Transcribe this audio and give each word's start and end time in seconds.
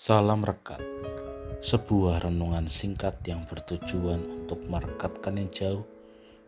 Salam 0.00 0.48
Rekat. 0.48 0.80
Sebuah 1.60 2.24
renungan 2.24 2.72
singkat 2.72 3.20
yang 3.28 3.44
bertujuan 3.44 4.24
untuk 4.24 4.64
merekatkan 4.64 5.36
yang 5.36 5.52
jauh 5.52 5.84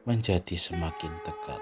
menjadi 0.08 0.56
semakin 0.56 1.12
dekat. 1.20 1.60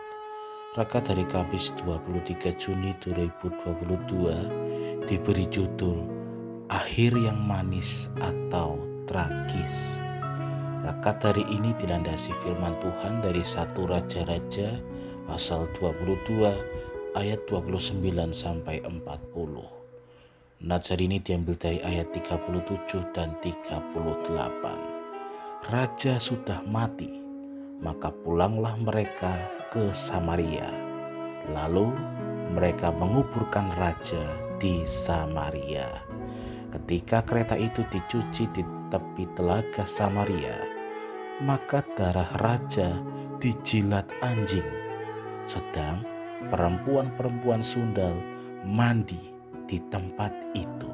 Rekat 0.79 1.11
hari 1.11 1.27
Kamis 1.27 1.75
23 1.83 2.63
Juni 2.63 2.95
2022 3.03 5.03
diberi 5.11 5.51
judul 5.51 6.07
Akhir 6.71 7.19
yang 7.19 7.43
manis 7.43 8.07
atau 8.23 8.79
tragis. 9.11 9.99
Rekat 10.87 11.19
hari 11.27 11.43
ini 11.51 11.75
dilandasi 11.75 12.31
firman 12.47 12.79
Tuhan 12.79 13.19
dari 13.19 13.43
satu 13.43 13.91
Raja-Raja 13.91 14.79
pasal 15.27 15.67
22 15.75 16.55
ayat 17.19 17.43
29 17.51 17.99
sampai 18.31 18.79
40 18.79 19.50
Nazar 20.61 21.01
ini 21.01 21.17
diambil 21.25 21.57
dari 21.57 21.81
ayat 21.81 22.13
37 22.13 23.17
dan 23.17 23.33
38. 23.41 23.97
Raja 25.73 26.15
sudah 26.21 26.61
mati, 26.69 27.09
maka 27.81 28.13
pulanglah 28.13 28.77
mereka 28.77 29.33
ke 29.73 29.89
Samaria. 29.97 30.69
Lalu 31.57 31.97
mereka 32.53 32.93
menguburkan 32.93 33.73
raja 33.81 34.21
di 34.61 34.85
Samaria. 34.85 35.89
Ketika 36.77 37.25
kereta 37.25 37.57
itu 37.57 37.81
dicuci 37.89 38.45
di 38.53 38.61
tepi 38.93 39.33
telaga 39.33 39.89
Samaria, 39.89 40.61
maka 41.41 41.81
darah 41.97 42.37
raja 42.37 43.01
dijilat 43.41 44.05
anjing, 44.21 44.69
sedang 45.49 46.05
perempuan-perempuan 46.53 47.65
sundal 47.65 48.13
mandi 48.61 49.40
di 49.71 49.79
tempat 49.87 50.35
itu 50.59 50.91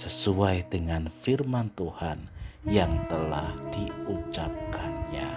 sesuai 0.00 0.72
dengan 0.72 1.12
firman 1.20 1.68
Tuhan 1.76 2.16
yang 2.64 3.04
telah 3.12 3.52
diucapkannya. 3.68 5.28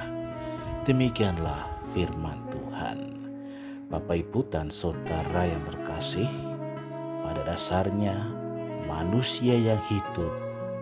Demikianlah 0.88 1.67
firman 1.91 2.39
Tuhan. 2.47 3.00
Bapak, 3.91 4.23
ibu, 4.23 4.47
dan 4.47 4.72
saudara 4.72 5.52
yang 5.52 5.59
terkasih, 5.67 6.31
pada 7.28 7.44
dasarnya 7.44 8.16
manusia 8.88 9.52
yang 9.52 9.83
hidup 9.91 10.31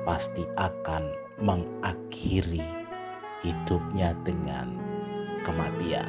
pasti 0.05 0.45
akan 0.61 1.09
mengakhiri 1.41 2.61
hidupnya 3.41 4.13
dengan 4.21 4.77
kematian. 5.41 6.05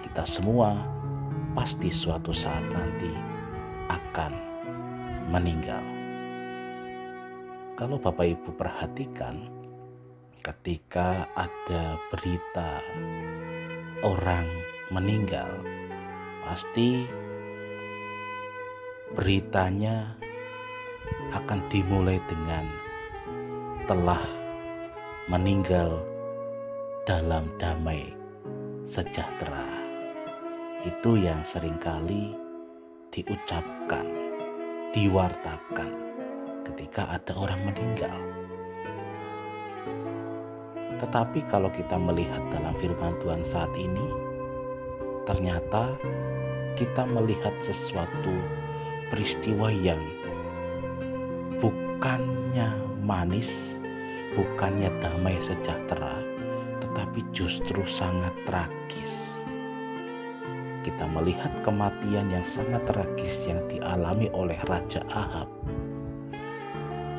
Kita 0.00 0.24
semua 0.24 0.72
pasti 1.52 1.92
suatu 1.92 2.32
saat 2.32 2.64
nanti 2.72 3.12
akan 3.92 4.49
meninggal. 5.30 5.82
Kalau 7.78 8.02
Bapak 8.02 8.26
Ibu 8.26 8.50
perhatikan, 8.58 9.46
ketika 10.42 11.30
ada 11.38 11.94
berita 12.10 12.82
orang 14.02 14.50
meninggal, 14.90 15.48
pasti 16.42 17.06
beritanya 19.14 20.18
akan 21.30 21.62
dimulai 21.70 22.18
dengan 22.26 22.66
telah 23.86 24.22
meninggal 25.30 26.02
dalam 27.06 27.46
damai 27.54 28.18
sejahtera. 28.82 29.62
Itu 30.82 31.14
yang 31.14 31.46
sering 31.46 31.78
kali 31.78 32.34
diucapkan 33.14 34.29
diwartakan 34.90 35.90
ketika 36.66 37.06
ada 37.14 37.30
orang 37.38 37.62
meninggal. 37.62 38.18
Tetapi 40.98 41.46
kalau 41.46 41.70
kita 41.70 41.94
melihat 41.94 42.42
dalam 42.50 42.74
firman 42.82 43.14
Tuhan 43.22 43.46
saat 43.46 43.70
ini, 43.78 44.02
ternyata 45.30 45.94
kita 46.74 47.06
melihat 47.06 47.54
sesuatu 47.62 48.34
peristiwa 49.14 49.70
yang 49.70 50.02
bukannya 51.62 52.74
manis, 53.00 53.78
bukannya 54.34 54.90
damai 54.98 55.38
sejahtera, 55.38 56.18
tetapi 56.82 57.22
justru 57.30 57.86
sangat 57.86 58.34
tragis 58.42 59.39
kita 60.90 61.06
melihat 61.06 61.54
kematian 61.62 62.26
yang 62.34 62.42
sangat 62.42 62.82
tragis 62.82 63.46
yang 63.46 63.62
dialami 63.70 64.26
oleh 64.34 64.58
Raja 64.66 65.06
Ahab. 65.06 65.46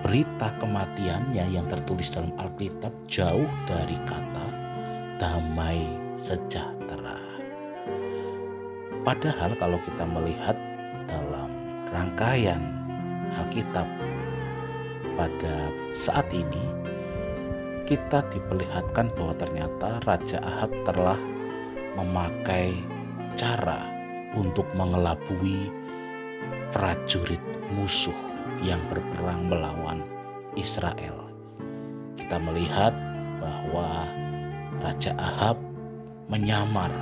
Berita 0.03 0.51
kematiannya 0.59 1.47
yang 1.47 1.63
tertulis 1.71 2.11
dalam 2.11 2.35
Alkitab 2.35 2.91
jauh 3.07 3.47
dari 3.63 3.95
kata 4.03 4.45
damai 5.23 5.87
sejahtera. 6.19 7.15
Padahal 9.07 9.55
kalau 9.55 9.79
kita 9.87 10.03
melihat 10.03 10.59
dalam 11.07 11.47
rangkaian 11.95 12.59
Alkitab 13.39 13.87
pada 15.15 15.55
saat 15.95 16.27
ini 16.35 16.65
kita 17.87 18.19
diperlihatkan 18.35 19.15
bahwa 19.15 19.31
ternyata 19.39 20.03
Raja 20.03 20.43
Ahab 20.43 20.75
telah 20.83 21.19
memakai 21.95 22.75
cara 23.41 23.81
untuk 24.37 24.69
mengelabui 24.77 25.73
prajurit 26.69 27.41
musuh 27.73 28.13
yang 28.61 28.77
berperang 28.93 29.49
melawan 29.49 30.05
Israel. 30.53 31.25
Kita 32.21 32.37
melihat 32.37 32.93
bahwa 33.41 34.05
Raja 34.85 35.17
Ahab 35.17 35.57
menyamar 36.29 36.93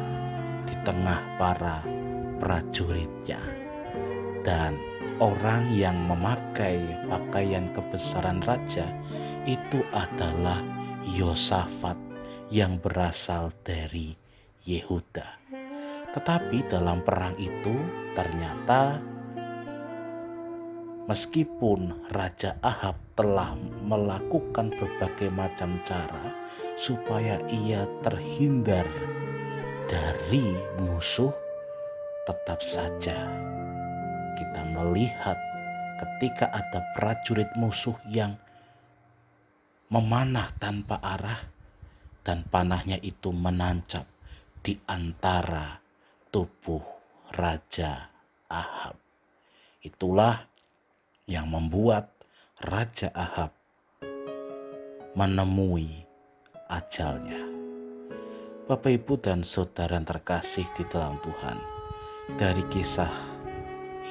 di 0.63 0.79
tengah 0.87 1.19
para 1.35 1.83
prajuritnya 2.39 3.43
dan 4.47 4.79
orang 5.19 5.67
yang 5.75 5.99
memakai 6.07 6.79
pakaian 7.11 7.67
kebesaran 7.75 8.39
raja 8.47 8.87
itu 9.43 9.83
adalah 9.91 10.63
Yosafat 11.03 11.99
yang 12.47 12.79
berasal 12.79 13.51
dari 13.67 14.15
Yehuda. 14.63 15.38
Tetapi 16.09 16.65
dalam 16.65 17.05
perang 17.05 17.37
itu 17.37 17.75
ternyata 18.17 18.97
meskipun 21.05 22.09
Raja 22.13 22.57
Ahab 22.61 22.97
telah 23.13 23.53
melakukan 23.85 24.73
berbagai 24.73 25.29
macam 25.33 25.77
cara 25.85 26.33
supaya 26.77 27.41
ia 27.49 27.83
terhindar 28.05 28.85
dari 29.89 30.53
musuh, 30.81 31.33
tetap 32.29 32.61
saja 32.61 33.25
kita 34.39 34.61
melihat 34.71 35.35
ketika 35.99 36.47
ada 36.53 36.79
prajurit 36.95 37.51
musuh 37.59 37.97
yang 38.07 38.39
memanah 39.91 40.47
tanpa 40.61 41.01
arah 41.03 41.41
dan 42.23 42.47
panahnya 42.47 43.01
itu 43.03 43.35
menancap 43.35 44.07
di 44.63 44.79
antara 44.87 45.88
tubuh 46.29 46.81
Raja 47.33 48.09
Ahab. 48.49 48.97
Itulah 49.81 50.45
yang 51.29 51.49
membuat 51.49 52.09
Raja 52.61 53.09
Ahab 53.13 53.53
menemui 55.17 56.05
ajalnya. 56.69 57.41
Bapak, 58.69 58.93
ibu, 58.93 59.17
dan 59.17 59.41
saudara 59.41 59.97
yang 59.97 60.05
terkasih 60.05 60.69
di 60.77 60.85
dalam 60.85 61.17
Tuhan, 61.25 61.57
dari 62.37 62.61
kisah 62.69 63.09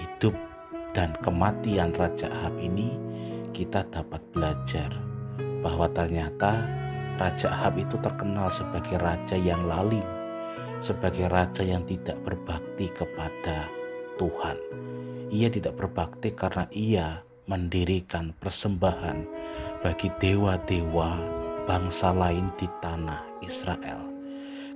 hidup 0.03 0.35
dan 0.91 1.15
kematian 1.23 1.95
Raja 1.95 2.27
Ahab 2.27 2.59
ini, 2.59 2.91
kita 3.55 3.87
dapat 3.87 4.19
belajar 4.35 4.91
bahwa 5.63 5.87
ternyata 5.95 6.59
Raja 7.19 7.55
Ahab 7.55 7.79
itu 7.79 7.95
terkenal 8.03 8.51
sebagai 8.51 8.99
raja 8.99 9.39
yang 9.39 9.67
lalim, 9.67 10.18
sebagai 10.79 11.27
raja 11.27 11.63
yang 11.67 11.83
tidak 11.87 12.19
berbakti 12.23 12.91
kepada 12.95 13.67
Tuhan. 14.19 14.59
Ia 15.29 15.49
tidak 15.53 15.77
berbakti 15.77 16.33
karena 16.33 16.65
ia 16.73 17.21
mendirikan 17.49 18.37
persembahan 18.39 19.25
bagi 19.81 20.13
dewa-dewa 20.21 21.17
bangsa 21.65 22.13
lain 22.13 22.49
di 22.57 22.69
tanah 22.81 23.25
Israel. 23.45 24.01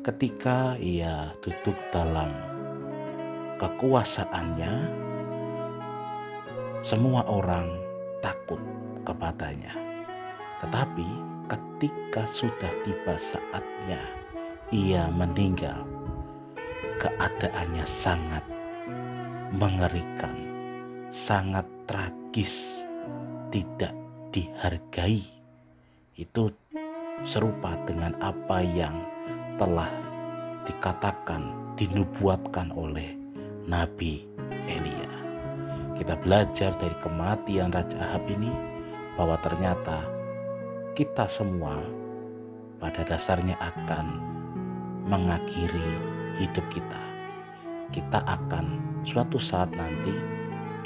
Ketika 0.03 0.75
ia 0.83 1.31
duduk 1.41 1.79
dalam 1.95 2.33
kekuasaannya, 3.63 4.75
semua 6.83 7.23
orang 7.31 7.71
takut 8.19 8.59
kepadanya. 9.07 9.71
Tetapi 10.65 11.07
ketika 11.47 12.27
sudah 12.27 12.73
tiba 12.83 13.15
saatnya 13.15 14.03
ia 14.75 15.07
meninggal, 15.13 15.85
keadaannya 17.03 17.87
sangat 17.87 18.45
mengerikan, 19.55 20.35
sangat 21.13 21.67
tragis 21.85 22.87
tidak 23.53 23.93
dihargai. 24.33 25.23
Itu 26.17 26.53
serupa 27.23 27.77
dengan 27.85 28.17
apa 28.19 28.65
yang 28.65 28.97
telah 29.61 29.89
dikatakan, 30.65 31.75
dinubuatkan 31.77 32.71
oleh 32.73 33.15
Nabi 33.67 34.27
Elia. 34.67 35.13
Kita 35.99 36.19
belajar 36.19 36.75
dari 36.81 36.97
kematian 37.05 37.71
Raja 37.71 37.99
Ahab 38.01 38.27
ini 38.27 38.51
bahwa 39.15 39.37
ternyata 39.45 40.03
kita 40.97 41.29
semua 41.29 41.79
pada 42.83 43.07
dasarnya 43.07 43.55
akan 43.61 44.07
mengakhiri 45.07 46.22
hidup 46.41 46.65
kita. 46.73 47.03
Kita 47.93 48.25
akan 48.25 48.81
suatu 49.05 49.37
saat 49.37 49.69
nanti 49.77 50.17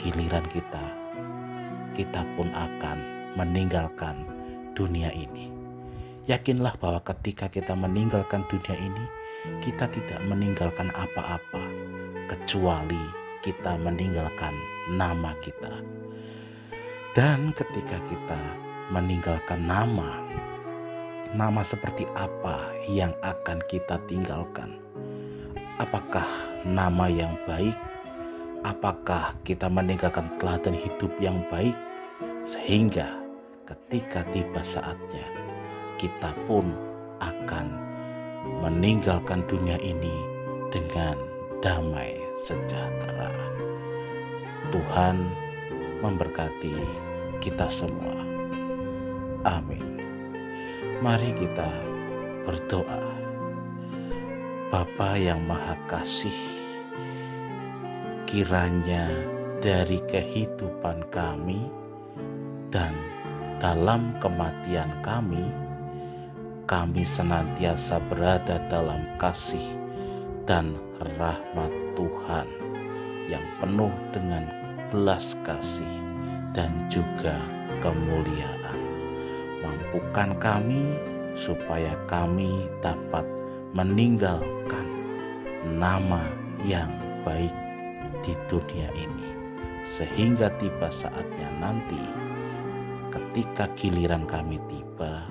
giliran 0.00 0.46
kita, 0.50 0.82
kita 1.94 2.26
pun 2.34 2.50
akan 2.50 2.98
meninggalkan 3.38 4.26
dunia 4.74 5.12
ini. 5.14 5.52
Yakinlah 6.26 6.74
bahwa 6.82 6.98
ketika 7.06 7.46
kita 7.46 7.78
meninggalkan 7.78 8.42
dunia 8.50 8.74
ini, 8.74 9.04
kita 9.62 9.86
tidak 9.86 10.18
meninggalkan 10.26 10.90
apa-apa 10.90 11.62
kecuali 12.26 12.98
kita 13.46 13.78
meninggalkan 13.78 14.50
nama 14.90 15.30
kita. 15.38 15.70
Dan 17.14 17.54
ketika 17.54 18.02
kita 18.10 18.42
meninggalkan 18.90 19.62
nama, 19.64 20.20
nama 21.32 21.62
seperti 21.62 22.04
apa 22.18 22.74
yang 22.90 23.14
akan 23.22 23.62
kita 23.70 24.02
tinggalkan? 24.10 24.85
Apakah 25.76 26.24
nama 26.64 27.04
yang 27.04 27.36
baik? 27.44 27.76
Apakah 28.64 29.36
kita 29.44 29.68
meninggalkan 29.68 30.32
teladan 30.40 30.72
hidup 30.72 31.12
yang 31.20 31.44
baik 31.52 31.76
sehingga 32.48 33.20
ketika 33.68 34.24
tiba 34.32 34.64
saatnya 34.64 35.28
kita 36.00 36.32
pun 36.48 36.72
akan 37.20 37.66
meninggalkan 38.64 39.44
dunia 39.44 39.76
ini 39.84 40.16
dengan 40.72 41.20
damai 41.60 42.14
sejahtera. 42.40 43.32
Tuhan 44.72 45.28
memberkati 46.00 46.76
kita 47.40 47.68
semua. 47.68 48.16
Amin. 49.44 50.00
Mari 51.04 51.36
kita 51.36 51.68
berdoa. 52.48 53.25
Bapa 54.66 55.14
yang 55.14 55.46
Maha 55.46 55.78
Kasih, 55.86 56.34
kiranya 58.26 59.06
dari 59.62 60.02
kehidupan 60.10 61.06
kami 61.14 61.70
dan 62.74 62.90
dalam 63.62 64.10
kematian 64.18 64.90
kami, 65.06 65.46
kami 66.66 67.06
senantiasa 67.06 68.02
berada 68.10 68.58
dalam 68.66 69.06
kasih 69.22 69.78
dan 70.50 70.74
rahmat 71.14 71.70
Tuhan 71.94 72.50
yang 73.30 73.46
penuh 73.62 73.94
dengan 74.10 74.50
belas 74.90 75.38
kasih 75.46 75.94
dan 76.50 76.74
juga 76.90 77.38
kemuliaan. 77.86 78.82
Mampukan 79.62 80.34
kami 80.42 80.90
supaya 81.38 81.94
kami 82.10 82.66
dapat 82.82 83.35
meninggalkan 83.76 84.88
nama 85.76 86.24
yang 86.64 86.88
baik 87.28 87.52
di 88.24 88.32
dunia 88.48 88.88
ini, 88.96 89.28
sehingga 89.84 90.48
tiba 90.56 90.88
saatnya 90.88 91.52
nanti, 91.60 92.00
ketika 93.12 93.68
giliran 93.76 94.24
kami 94.24 94.56
tiba, 94.72 95.28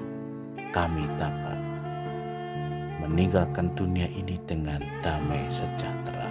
kami 0.69 1.09
dapat 1.17 1.57
meninggalkan 3.01 3.73
dunia 3.73 4.05
ini 4.13 4.37
dengan 4.45 4.77
damai 5.01 5.49
sejahtera. 5.49 6.29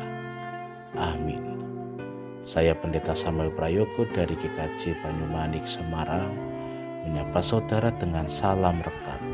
Amin. 0.94 1.42
Saya 2.46 2.78
Pendeta 2.78 3.18
Samuel 3.18 3.50
Prayogo 3.50 4.06
dari 4.14 4.38
GKJ 4.38 5.02
Banyumanik 5.02 5.66
Semarang 5.66 6.30
menyapa 7.02 7.42
saudara 7.42 7.90
dengan 7.90 8.30
salam 8.30 8.78
rekat, 8.86 9.33